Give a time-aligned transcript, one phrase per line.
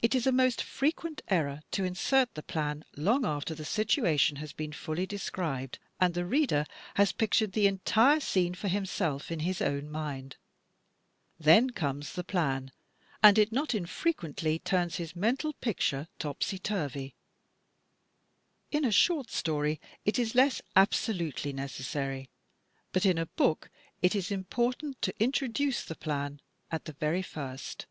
[0.00, 4.52] It is a most frequent error to insert the plan long after the situation has
[4.52, 9.60] been fully described and the reader has pictured the entire scene for himself in his
[9.60, 10.36] own mind.
[11.40, 12.70] Then comes the plan,
[13.20, 17.16] and it not infrequently turns his mental picture topsy turvy.
[18.70, 22.30] In a short story it is less abso lutely necessary,
[22.92, 23.70] but in a book
[24.02, 26.40] it is important to introduce the plan
[26.70, 27.86] at the very first.